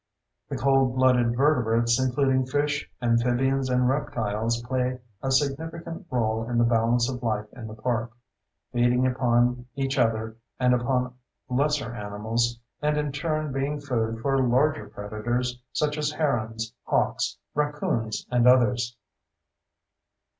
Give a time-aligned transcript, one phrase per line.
[0.49, 6.63] The cold blooded vertebrates, including fish, amphibians, and reptiles, play a significant role in the
[6.63, 8.11] balance of life in the park,
[8.73, 11.13] feeding upon each other and upon
[11.49, 18.25] lesser animals and in turn being food for larger predators such as herons, hawks, raccoons,
[18.31, 18.97] and otters.